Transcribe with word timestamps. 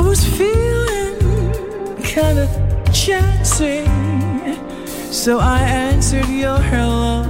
I 0.00 0.02
was 0.02 0.24
feeling 0.24 1.16
kinda 2.02 2.48
chancy, 2.90 3.84
so 5.12 5.38
I 5.38 5.58
answered 5.60 6.26
your 6.26 6.56
hello 6.56 7.24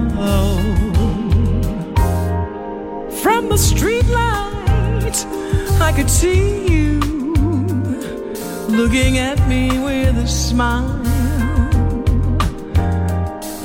from 3.23 3.49
the 3.49 3.57
streetlight. 3.57 5.19
I 5.81 5.91
could 5.97 6.09
see 6.09 6.69
you 6.71 7.01
looking 8.69 9.19
at 9.19 9.39
me 9.49 9.63
with 9.81 10.17
a 10.19 10.29
smile. 10.29 11.03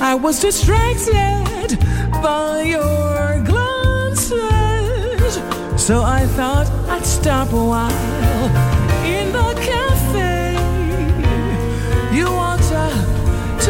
I 0.00 0.14
was 0.16 0.40
distracted 0.40 1.78
by 2.26 2.62
your 2.74 3.40
glances, 3.50 5.32
so 5.76 6.02
I 6.02 6.26
thought 6.36 6.68
I'd 6.88 7.06
stop 7.06 7.52
a 7.52 7.64
while 7.72 8.75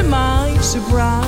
my 0.09 0.57
surprise. 0.61 1.27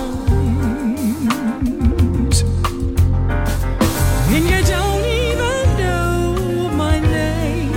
And 4.30 4.44
you 4.50 4.62
don't 4.64 5.04
even 5.04 5.76
know 5.78 6.70
my 6.76 6.98
name. 7.00 7.72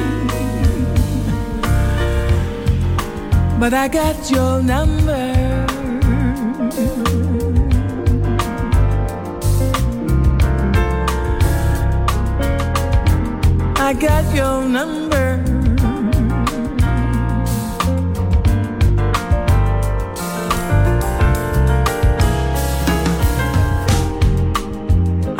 But 3.59 3.73
I 3.73 3.87
got 3.87 4.29
your 4.29 4.61
number. 4.61 5.67
I 13.77 13.93
got 13.93 14.35
your 14.35 14.65
number. 14.65 15.30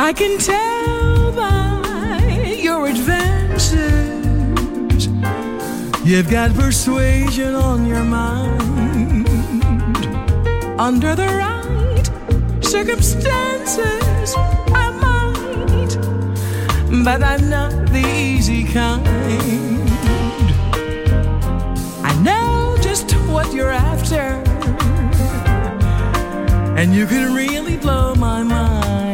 I 0.04 0.14
can 0.14 0.40
tell 0.40 1.32
by 1.32 2.58
your 2.60 2.88
advances 2.88 3.78
you've 6.04 6.28
got 6.28 6.56
persuasion 6.56 7.54
on 7.54 7.86
your 7.86 8.04
mind. 8.04 9.30
Under 10.80 11.16
the 11.16 11.28
right 11.28 12.10
circumstances, 12.66 14.34
I 14.74 14.90
might, 15.06 15.94
but 17.06 17.22
I'm 17.22 17.48
not 17.48 17.72
the 17.92 18.04
easy 18.04 18.64
kind. 18.64 19.08
I 22.04 22.14
know 22.24 22.76
just 22.82 23.12
what 23.30 23.54
you're 23.54 23.70
after, 23.70 24.42
and 26.76 26.92
you 26.96 27.06
can 27.06 27.36
really 27.36 27.78
blow 27.78 28.16
my 28.16 28.42
mind. 28.42 29.11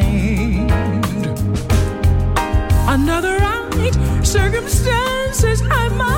Another 2.97 3.37
right 3.37 3.93
circumstances, 4.25 5.61
I 5.69 5.87
might, 5.89 6.16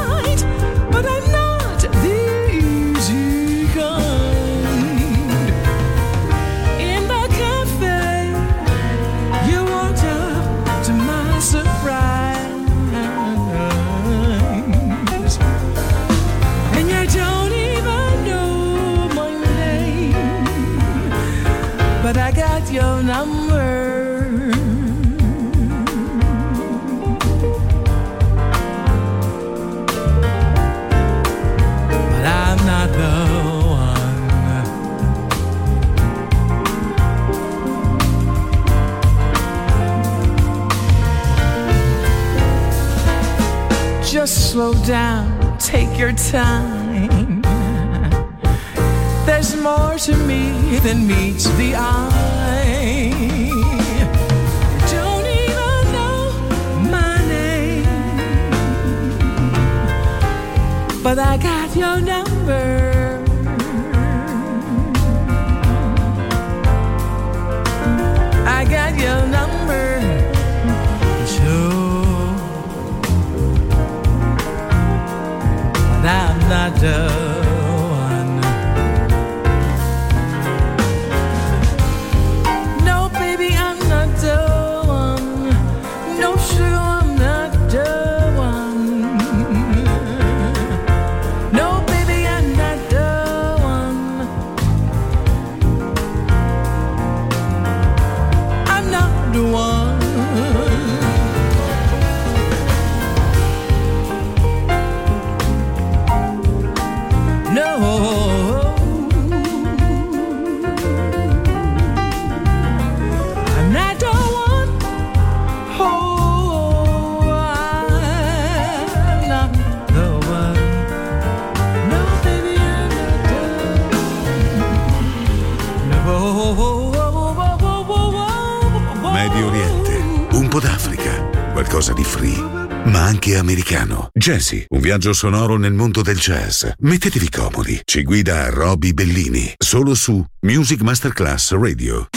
anche 133.30 133.38
americano. 133.38 134.10
Jazzy, 134.14 134.66
un 134.70 134.80
viaggio 134.80 135.14
sonoro 135.14 135.58
nel 135.58 135.74
mondo 135.74 136.02
del 136.02 136.18
jazz. 136.18 136.66
Mettetevi 136.80 137.30
comodi, 137.30 137.80
ci 137.86 138.04
guida 138.04 138.50
Roby 138.50 138.94
Bellini, 138.94 139.54
solo 139.58 139.94
su 139.94 140.24
Music 140.42 140.82
Masterclass 140.82 141.52
Radio. 141.54 142.08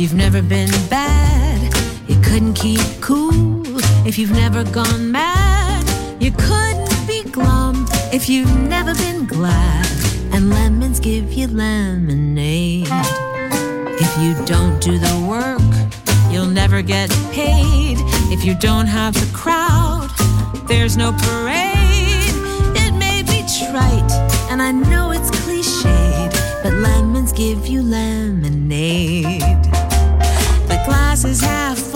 You've 0.00 0.14
never 0.14 0.40
been 0.40 0.70
bad. 0.88 1.19
couldn't 2.30 2.54
keep 2.54 2.80
cool 3.00 3.64
if 4.06 4.16
you've 4.16 4.30
never 4.30 4.62
gone 4.62 5.10
mad. 5.10 5.82
You 6.22 6.30
couldn't 6.30 7.04
be 7.04 7.24
glum 7.24 7.86
if 8.12 8.28
you've 8.28 8.56
never 8.56 8.94
been 8.94 9.26
glad. 9.26 9.84
And 10.32 10.48
lemons 10.48 11.00
give 11.00 11.32
you 11.32 11.48
lemonade. 11.48 12.86
If 12.88 14.16
you 14.22 14.46
don't 14.46 14.80
do 14.80 14.96
the 14.96 15.26
work, 15.28 15.60
you'll 16.32 16.54
never 16.62 16.82
get 16.82 17.10
paid. 17.32 17.96
If 18.30 18.44
you 18.44 18.54
don't 18.54 18.86
have 18.86 19.14
the 19.14 19.28
crowd, 19.36 20.08
there's 20.68 20.96
no 20.96 21.10
parade. 21.10 22.36
It 22.76 22.92
may 22.94 23.24
be 23.24 23.42
trite, 23.58 24.12
and 24.50 24.62
I 24.62 24.70
know 24.70 25.10
it's 25.10 25.32
cliched, 25.32 26.62
but 26.62 26.74
lemons 26.74 27.32
give 27.32 27.66
you 27.66 27.82
lemonade. 27.82 29.40
The 30.70 30.80
glass 30.86 31.24
is 31.24 31.40
half 31.40 31.89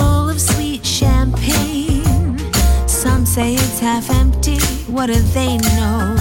say 3.35 3.55
it's 3.55 3.81
half 3.81 4.11
empty, 4.11 4.61
what 4.87 5.07
do 5.07 5.15
they 5.35 5.57
know? 5.57 6.15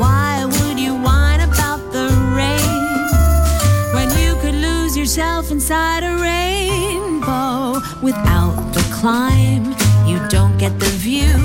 Why 0.00 0.44
would 0.44 0.76
you 0.76 0.94
whine 0.94 1.42
about 1.42 1.92
the 1.92 2.08
rain 2.34 3.94
when 3.94 4.08
you 4.18 4.34
could 4.40 4.56
lose 4.56 4.96
yourself 4.96 5.52
inside 5.52 6.02
a 6.02 6.16
rainbow? 6.16 7.74
Without 8.02 8.56
the 8.74 8.84
climb, 8.92 9.66
you 10.08 10.18
don't 10.28 10.58
get 10.58 10.76
the 10.80 10.92
view. 11.06 11.38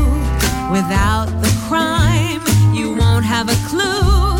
Without 0.72 1.28
the 1.44 1.54
crime, 1.68 2.42
you 2.74 2.96
won't 2.96 3.26
have 3.26 3.50
a 3.50 3.68
clue. 3.70 4.33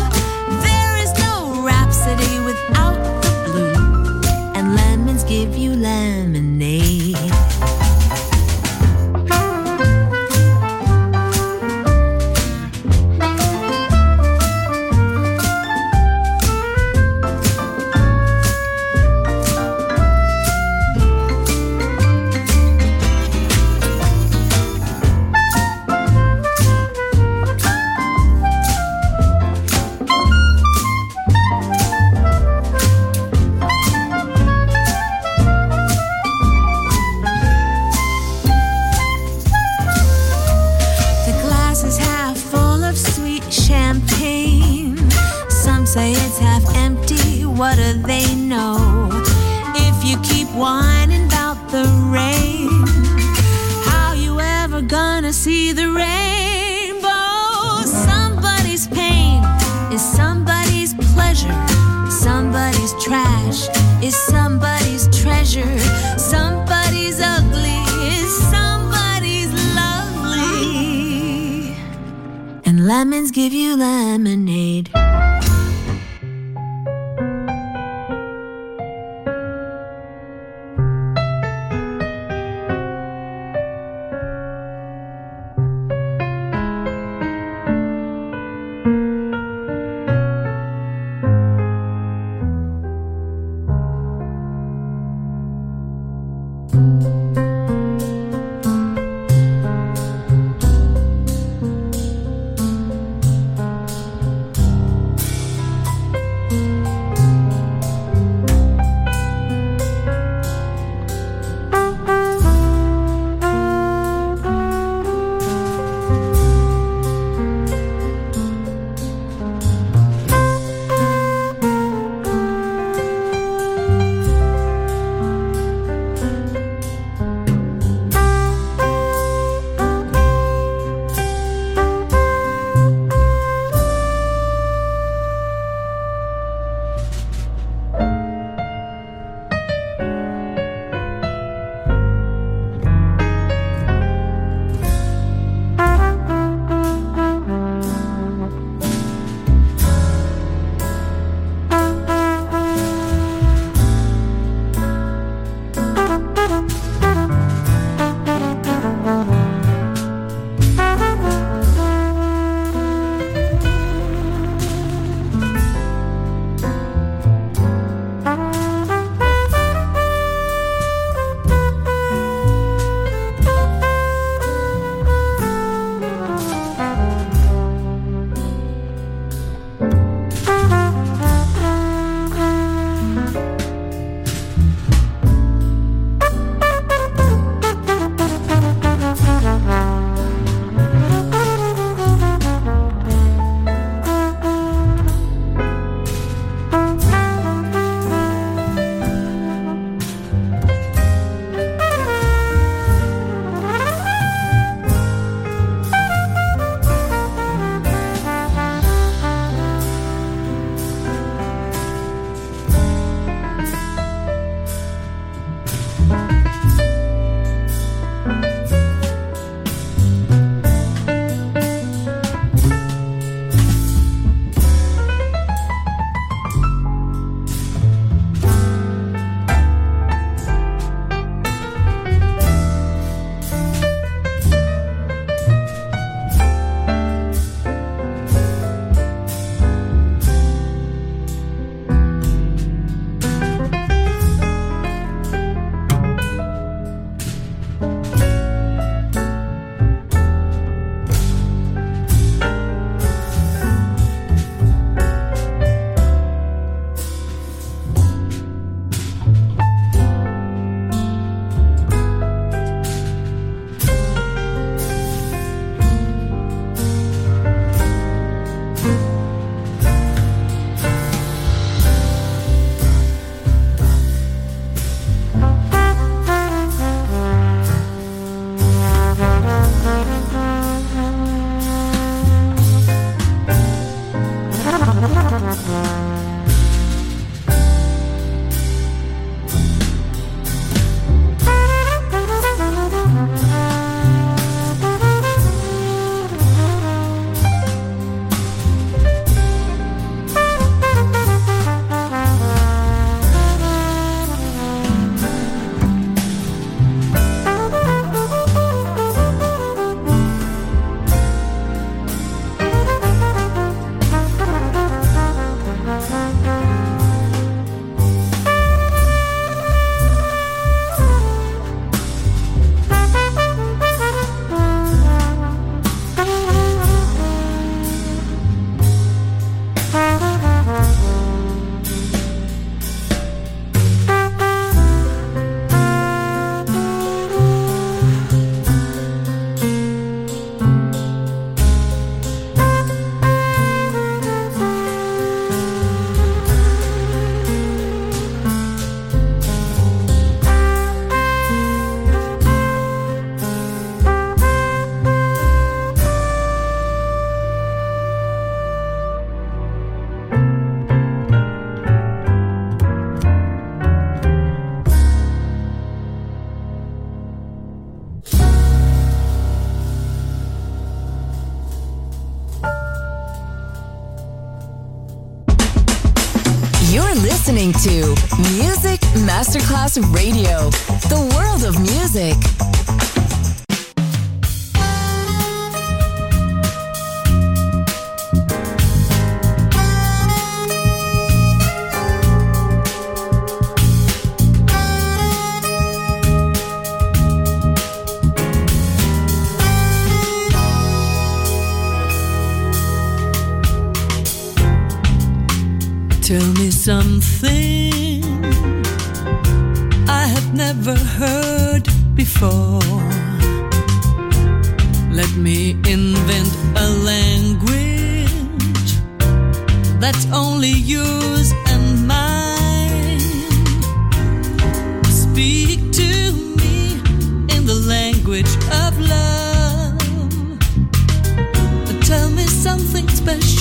Special 433.24 433.53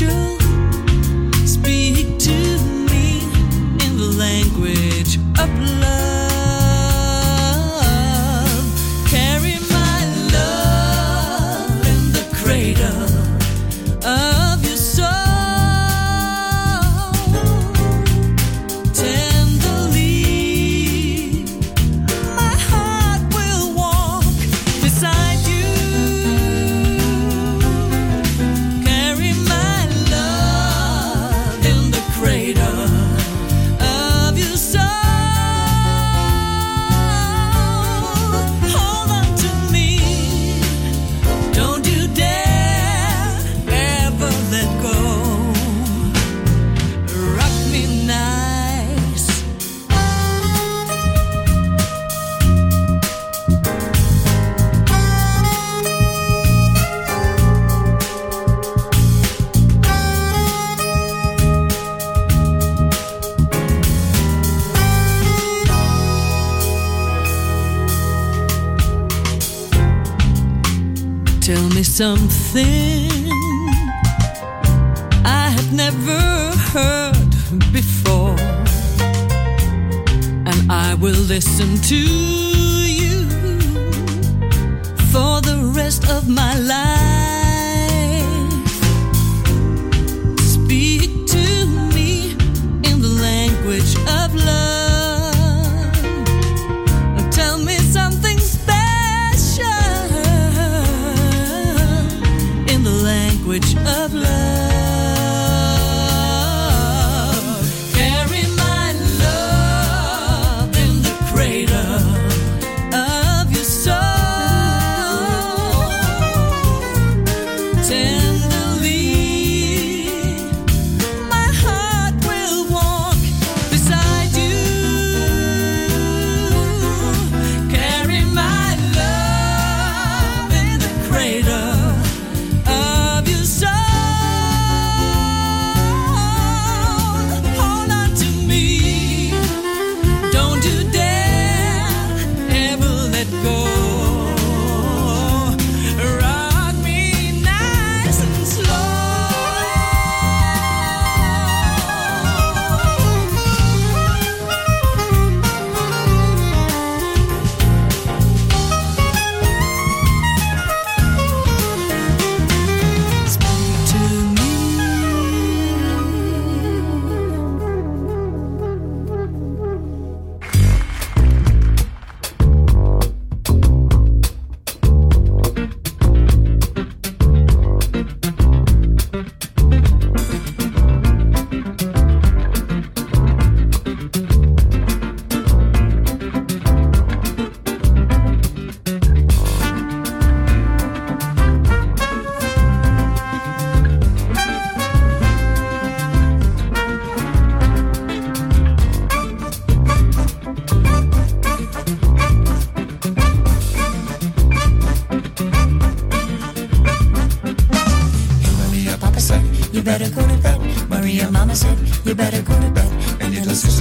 something 72.03 72.42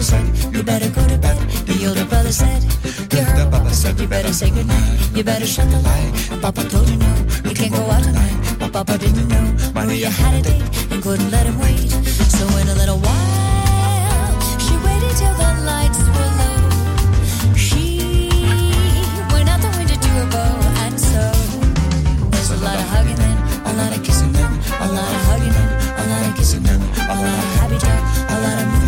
sister 0.02 0.16
said, 0.16 0.54
you 0.54 0.62
better 0.62 0.90
go 0.90 1.06
to 1.06 1.18
bed. 1.18 1.38
The 1.66 1.86
older 1.86 2.04
brother 2.04 2.32
said, 2.32 2.62
you 3.12 3.22
heard 3.22 3.50
Papa 3.50 3.70
said, 3.70 3.98
you 4.00 4.06
better 4.06 4.32
say 4.32 4.50
goodnight. 4.50 5.16
You 5.16 5.22
better 5.22 5.46
shut 5.46 5.70
the 5.70 5.80
light. 5.80 6.12
And 6.32 6.42
Papa 6.42 6.64
told 6.68 6.88
you 6.88 6.96
no, 6.96 7.12
you 7.44 7.54
can't 7.54 7.72
go 7.72 7.82
out 7.90 8.02
tonight. 8.02 8.56
But 8.58 8.72
Papa 8.72 8.98
didn't 8.98 9.28
know 9.28 9.46
Maria 9.74 10.10
had 10.10 10.34
a 10.34 10.42
date 10.42 10.62
and 10.90 11.02
couldn't 11.02 11.30
let 11.30 11.46
him 11.46 11.58
wait. 11.60 11.90
So 12.36 12.44
in 12.58 12.68
a 12.68 12.74
little 12.74 12.98
while, 12.98 14.40
she 14.64 14.74
waited 14.86 15.14
till 15.20 15.34
the 15.42 15.50
lights 15.70 16.00
were 16.14 16.30
low. 16.40 16.58
She 17.54 17.86
went 19.32 19.48
out 19.52 19.60
the 19.62 19.70
window 19.78 19.98
to 20.04 20.10
her 20.18 20.28
beau 20.34 20.52
and 20.84 20.94
so 20.98 21.22
there's 22.32 22.50
a 22.50 22.58
lot 22.64 22.78
of 22.82 22.86
hugging 22.94 23.16
then, 23.16 23.36
a 23.66 23.72
lot 23.80 23.96
of 23.96 24.02
kissing 24.04 24.32
then, 24.32 24.50
a 24.80 24.88
lot 24.98 25.10
of 25.16 25.22
hugging 25.28 25.52
then, 25.52 25.70
a 26.00 26.04
lot 26.10 26.22
of 26.28 26.36
kissing 26.36 26.62
then, 26.62 26.80
a 26.80 27.14
lot 27.22 27.38
of 27.42 27.48
happy 27.60 27.78
talk, 27.78 28.02
a 28.30 28.38
lot 28.40 28.58
of 28.62 28.81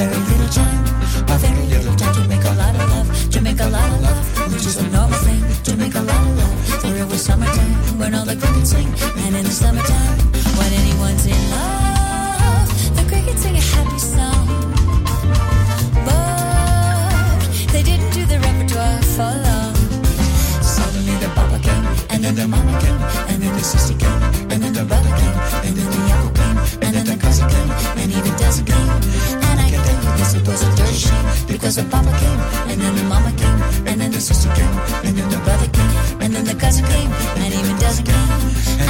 very 0.00 0.16
little 0.16 0.48
time, 0.48 0.84
a 1.28 1.36
very 1.36 1.66
little 1.66 1.94
time 1.94 2.14
to 2.14 2.24
make 2.26 2.44
a 2.44 2.54
lot 2.54 2.74
of 2.74 2.88
love, 2.88 3.30
to 3.30 3.40
make 3.42 3.60
a 3.60 3.68
lot 3.68 3.88
of 3.92 4.00
love, 4.00 4.52
which 4.52 4.64
is 4.64 4.78
a 4.78 4.88
normal 4.88 5.18
thing, 5.26 5.42
to 5.62 5.76
make 5.76 5.94
a 5.94 6.00
lot 6.00 6.22
of 6.28 6.36
love. 6.38 6.56
For 6.80 6.96
it 6.96 7.06
was 7.06 7.22
summertime 7.22 7.98
when 7.98 8.14
all 8.14 8.24
the 8.24 8.34
crickets 8.34 8.70
sing, 8.70 8.88
and 9.24 9.36
in 9.36 9.44
the 9.44 9.50
summertime 9.50 10.18
when 10.56 10.72
anyone's 10.72 11.26
in 11.26 11.42
love, 11.50 12.68
the 12.96 13.04
crickets 13.10 13.42
sing 13.42 13.56
a 13.56 13.64
happy 13.74 13.98
song. 13.98 14.46
But 16.06 17.40
they 17.72 17.82
didn't 17.82 18.12
do 18.16 18.24
the 18.24 18.38
repertoire 18.40 19.02
for 19.14 19.32
long. 19.46 19.74
Suddenly 20.64 21.16
the 21.24 21.30
papa 21.36 21.58
came, 21.60 21.84
and 22.08 22.24
then 22.24 22.34
the 22.36 22.48
mama 22.48 22.72
came, 22.80 23.02
and 23.28 23.42
then 23.42 23.52
the 23.52 23.64
sister 23.72 23.96
came, 23.98 24.22
and 24.50 24.62
then 24.62 24.72
the 24.72 24.84
brother 24.84 25.12
came, 25.20 25.36
and 25.66 25.76
then 25.76 25.88
the 25.92 26.00
uncle 26.16 26.32
came, 26.40 26.58
and 26.84 26.92
then 26.96 27.04
the 27.04 27.16
cousin 27.20 27.46
came, 27.50 27.70
and 28.00 28.10
even 28.10 28.34
Des 28.40 28.62
came 28.64 29.29
shame 31.00 31.26
because 31.48 31.76
the 31.76 31.84
papa 31.84 32.12
came 32.20 32.40
and 32.70 32.80
then 32.80 32.94
the 32.94 33.04
mama 33.04 33.32
came 33.32 33.60
and 33.88 34.00
then 34.00 34.10
the 34.10 34.20
sister 34.20 34.50
came 34.54 34.76
and 35.06 35.16
then 35.16 35.28
the 35.30 35.40
brother 35.46 35.68
came 35.78 35.92
and 36.22 36.34
then 36.34 36.44
the 36.44 36.54
cousin 36.54 36.84
came 36.86 37.10
and 37.42 37.54
even 37.54 37.76
cousin 37.78 38.04
came. 38.04 38.89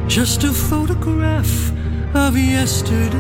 Just 0.08 0.44
a 0.44 0.54
photograph 0.54 1.72
of 2.14 2.38
yesterday, 2.38 3.16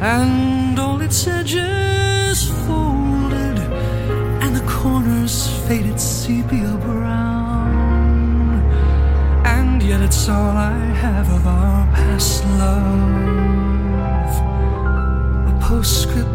and 0.00 0.78
all 0.78 1.00
its 1.00 1.26
edges 1.28 2.50
folded, 2.66 3.58
and 4.42 4.56
the 4.56 4.64
corners 4.66 5.48
faded 5.68 6.00
sepia 6.00 6.76
brown. 6.78 8.62
And 9.44 9.82
yet, 9.82 10.00
it's 10.00 10.28
all 10.28 10.56
I 10.56 10.78
have 11.04 11.30
of 11.32 11.46
our 11.46 11.86
past 11.94 12.44
love. 12.58 14.32
A 15.46 15.52
postscript 15.60 16.31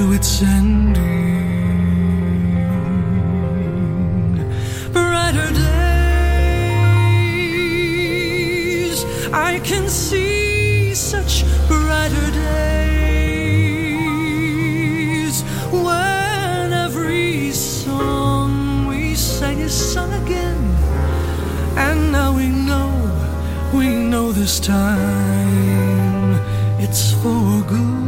to 0.00 0.12
its 0.12 0.40
ending. 0.40 0.96
Brighter 4.94 5.50
days, 5.52 6.64
I 9.30 9.58
can 9.62 9.88
see 9.90 10.94
such 10.94 11.44
brighter 11.68 12.30
days 12.30 12.62
when 15.70 16.72
every 16.72 17.50
song 17.50 18.86
we 18.86 19.14
sang 19.14 19.58
is 19.58 19.74
sung 19.92 20.12
again, 20.22 20.62
and 21.76 22.10
now 22.10 22.32
we 22.34 22.48
know, 22.48 22.90
we 23.74 23.86
know 24.10 24.32
this 24.32 24.60
time 24.60 26.40
it's 26.78 27.12
for 27.20 27.62
good. 27.68 27.99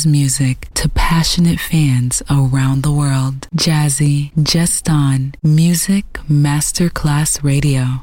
jazz 0.00 0.06
music 0.06 0.68
to 0.72 0.88
passionate 0.88 1.60
fans 1.60 2.22
around 2.30 2.82
the 2.82 2.92
world. 2.92 3.46
Jazzy, 3.54 4.30
just 4.42 4.88
on 4.88 5.34
Music 5.42 6.04
Masterclass 6.28 7.42
Radio. 7.42 8.00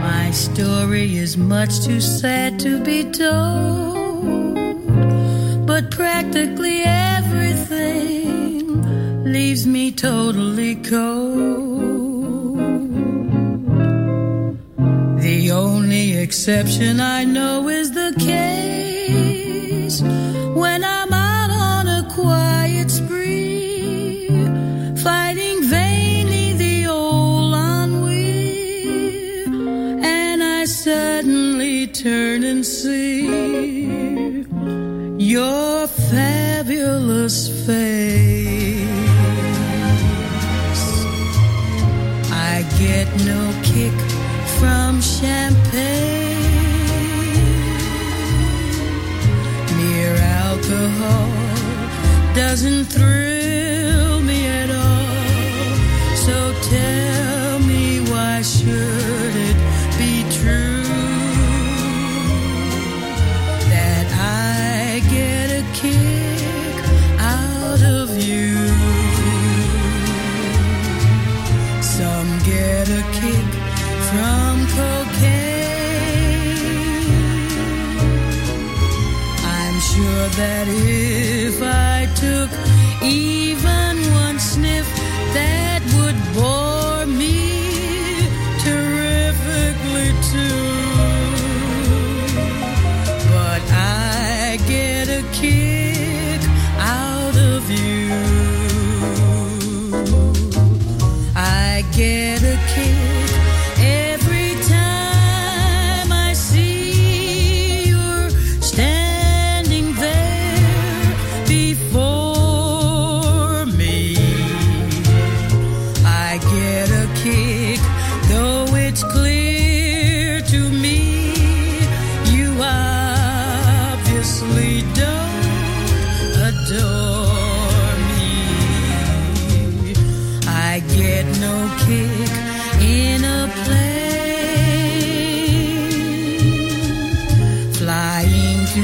My 0.00 0.30
story 0.30 1.16
is 1.16 1.36
much 1.36 1.84
too 1.84 2.00
sad 2.00 2.58
to 2.60 2.82
be 2.82 3.10
told, 3.10 4.56
but 5.66 5.90
practically 5.90 6.84
leaves 9.38 9.66
me 9.66 9.92
totally 9.92 10.74
cold. 10.76 12.56
The 15.28 15.40
only 15.52 16.06
exception 16.24 17.00
I 17.00 17.20
know 17.24 17.68
is 17.68 17.88
the 17.92 18.12
case 18.32 19.96
when 20.62 20.80
I'm 20.82 21.12
out 21.12 21.50
on 21.70 21.84
a 22.00 22.02
quiet 22.18 22.88
spree, 22.90 24.28
fighting 25.06 25.58
vainly 25.78 26.48
the 26.64 26.76
old 26.86 27.52
ennui, 27.52 29.44
and 30.22 30.38
I 30.58 30.64
suddenly 30.64 31.88
turn 31.88 32.42
and 32.42 32.64
see 32.64 33.26
your 35.34 35.86
fabulous 36.10 37.38
face. 37.66 38.85
get 42.78 43.08
no 43.24 43.52
kick 43.62 43.92
from 44.58 45.00
champagne. 45.00 46.36
Mere 49.76 50.16
alcohol 50.42 51.30
doesn't 52.34 52.84
thrill 52.84 54.20
me 54.20 54.46
at 54.46 54.70
all. 54.70 56.16
So 56.24 56.36
tell 56.70 56.95
that 80.36 80.68
is 80.68 80.85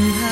you 0.02 0.12
have 0.14 0.31